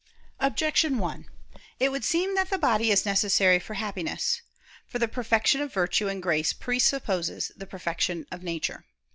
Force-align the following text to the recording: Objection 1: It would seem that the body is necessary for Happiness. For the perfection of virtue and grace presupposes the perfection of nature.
Objection 0.39 0.97
1: 0.97 1.29
It 1.79 1.89
would 1.91 2.03
seem 2.03 2.33
that 2.33 2.49
the 2.49 2.57
body 2.57 2.89
is 2.89 3.05
necessary 3.05 3.59
for 3.59 3.75
Happiness. 3.75 4.41
For 4.87 4.97
the 4.97 5.07
perfection 5.07 5.61
of 5.61 5.71
virtue 5.71 6.07
and 6.07 6.23
grace 6.23 6.53
presupposes 6.53 7.51
the 7.55 7.67
perfection 7.67 8.25
of 8.31 8.41
nature. 8.41 8.83